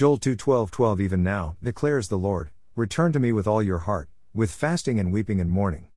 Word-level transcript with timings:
Joel 0.00 0.16
2 0.16 0.34
12 0.34 0.70
12 0.70 0.98
Even 1.02 1.22
now, 1.22 1.56
declares 1.62 2.08
the 2.08 2.16
Lord, 2.16 2.48
return 2.74 3.12
to 3.12 3.20
me 3.20 3.32
with 3.32 3.46
all 3.46 3.62
your 3.62 3.80
heart, 3.80 4.08
with 4.32 4.50
fasting 4.50 4.98
and 4.98 5.12
weeping 5.12 5.42
and 5.42 5.50
mourning. 5.50 5.88